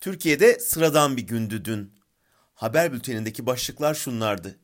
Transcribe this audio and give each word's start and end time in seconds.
Türkiye'de 0.00 0.58
sıradan 0.58 1.16
bir 1.16 1.22
gündü 1.22 1.64
dün. 1.64 1.94
Haber 2.54 2.92
bültenindeki 2.92 3.46
başlıklar 3.46 3.94
şunlardı. 3.94 4.58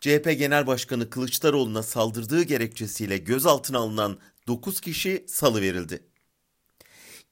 CHP 0.00 0.38
Genel 0.38 0.66
Başkanı 0.66 1.10
Kılıçdaroğlu'na 1.10 1.82
saldırdığı 1.82 2.42
gerekçesiyle 2.42 3.18
gözaltına 3.18 3.78
alınan 3.78 4.18
9 4.46 4.80
kişi 4.80 5.24
salı 5.28 5.60
verildi. 5.60 6.06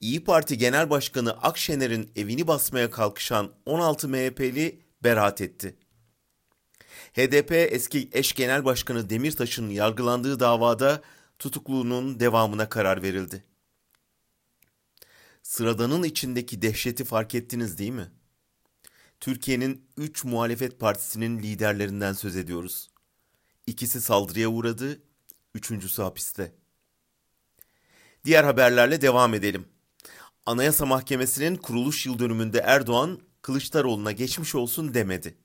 İyi 0.01 0.25
Parti 0.25 0.59
Genel 0.59 0.91
Başkanı 0.91 1.33
Akşener'in 1.33 2.13
evini 2.17 2.47
basmaya 2.47 2.91
kalkışan 2.91 3.53
16 3.67 4.09
MHP'li 4.09 4.81
beraat 5.05 5.41
etti. 5.41 5.77
HDP 7.13 7.53
eski 7.53 8.09
eş 8.13 8.33
genel 8.33 8.65
başkanı 8.65 9.11
Demirtaş'ın 9.11 9.71
yargılandığı 9.71 10.41
davada 10.41 11.03
tutukluğunun 11.39 12.21
devamına 12.21 12.69
karar 12.69 13.03
verildi. 13.03 13.52
Sıradanın 15.43 16.03
içindeki 16.03 16.63
dehşeti 16.63 17.05
fark 17.05 17.35
ettiniz 17.35 17.79
değil 17.79 17.91
mi? 17.91 18.11
Türkiye'nin 19.21 19.87
üç 19.97 20.25
muhalefet 20.25 20.81
partisinin 20.81 21.39
liderlerinden 21.39 22.13
söz 22.13 22.37
ediyoruz. 22.37 22.91
İkisi 23.67 24.01
saldırıya 24.01 24.49
uğradı, 24.49 25.03
üçüncüsü 25.55 26.03
hapiste. 26.03 26.53
Diğer 28.25 28.45
haberlerle 28.45 29.01
devam 29.01 29.35
edelim. 29.35 29.69
Anayasa 30.47 30.87
Mahkemesi'nin 30.87 31.57
kuruluş 31.57 32.07
yıl 32.07 32.19
dönümünde 32.19 32.59
Erdoğan, 32.59 33.21
Kılıçdaroğlu'na 33.43 34.13
geçmiş 34.13 34.55
olsun 34.55 34.95
demedi. 34.95 35.39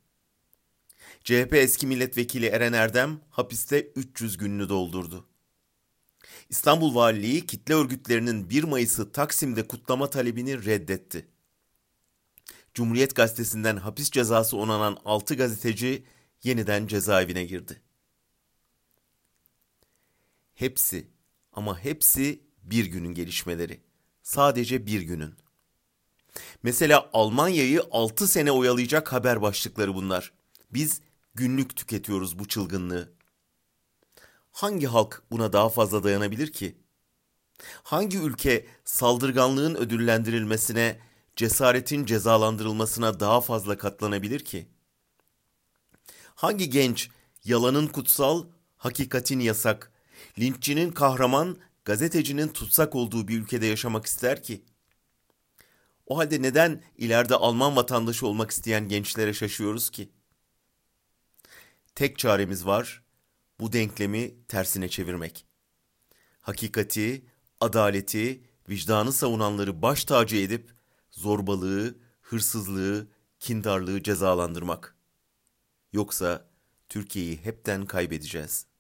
CHP 1.24 1.54
eski 1.54 1.88
milletvekili 1.88 2.46
Eren 2.46 2.74
Erdem 2.74 3.20
hapiste 3.30 3.91
300 3.96 4.38
gününü 4.38 4.70
doldurdu. 4.70 5.26
İstanbul 6.50 6.96
Valiliği 6.96 7.46
kitle 7.46 7.74
örgütlerinin 7.74 8.50
1 8.50 8.64
Mayıs'ı 8.64 9.12
Taksim'de 9.12 9.68
kutlama 9.68 10.10
talebini 10.10 10.66
reddetti. 10.66 11.28
Cumhuriyet 12.74 13.16
Gazetesi'nden 13.16 13.78
hapis 13.78 14.12
cezası 14.12 14.58
onanan 14.58 14.98
6 15.05 15.36
gazeteci 15.36 16.04
yeniden 16.44 16.88
cezaevine 16.88 17.46
girdi. 17.46 17.82
Hepsi 20.54 21.08
ama 21.54 21.80
hepsi 21.80 22.44
bir 22.64 22.86
günün 22.86 23.14
gelişmeleri. 23.14 23.82
Sadece 24.24 24.86
bir 24.86 25.02
günün. 25.02 25.36
Mesela 26.64 27.10
Almanya'yı 27.14 27.82
6 27.91 28.27
sene 28.27 28.52
oyalayacak 28.52 29.14
haber 29.14 29.41
başlıkları 29.41 29.96
bunlar. 29.96 30.34
Biz 30.71 31.02
günlük 31.36 31.76
tüketiyoruz 31.76 32.40
bu 32.40 32.48
çılgınlığı. 32.48 33.16
Hangi 34.58 34.88
halk 34.88 35.24
buna 35.32 35.54
daha 35.54 35.70
fazla 35.70 36.04
dayanabilir 36.04 36.52
ki? 36.52 36.77
Hangi 37.84 38.18
ülke 38.18 38.66
saldırganlığın 38.86 39.76
ödüllendirilmesine, 39.76 40.99
cesaretin 41.36 42.05
cezalandırılmasına 42.05 43.20
daha 43.20 43.41
fazla 43.41 43.77
katlanabilir 43.77 44.46
ki? 44.46 44.68
Hangi 46.36 46.70
genç 46.70 47.10
yalanın 47.44 47.88
kutsal, 47.88 48.46
hakikatin 48.77 49.40
yasak, 49.40 49.91
linççinin 50.40 50.92
kahraman, 50.92 51.58
gazetecinin 51.86 52.48
tutsak 52.48 52.96
olduğu 52.96 53.27
bir 53.27 53.40
ülkede 53.40 53.66
yaşamak 53.66 54.05
ister 54.05 54.44
ki? 54.44 54.66
O 56.05 56.18
halde 56.18 56.42
neden 56.42 56.84
ileride 56.98 57.36
Alman 57.36 57.76
vatandaşı 57.76 58.27
olmak 58.27 58.52
isteyen 58.52 58.90
gençlere 58.90 59.34
şaşıyoruz 59.34 59.90
ki? 59.90 60.10
Tek 61.96 62.18
çaremiz 62.20 62.66
var, 62.66 63.07
bu 63.60 63.74
denklemi 63.74 64.46
tersine 64.47 64.90
çevirmek. 64.90 65.46
Hakikati, 66.41 67.25
adaleti, 67.62 68.44
vicdanı 68.69 69.14
savunanları 69.14 69.81
baş 69.81 70.06
tacı 70.06 70.36
edip 70.36 70.72
zorbalığı, 71.12 71.96
hırsızlığı, 72.22 73.08
kindarlığı 73.40 74.03
cezalandırmak. 74.03 74.96
Yoksa 75.94 76.50
Türkiye'yi 76.90 77.38
hepten 77.38 77.86
kaybedeceğiz.'' 77.86 78.77